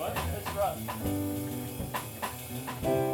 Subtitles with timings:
[0.00, 0.16] What?
[0.38, 3.09] It's rough.